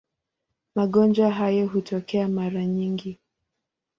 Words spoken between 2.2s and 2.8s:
mara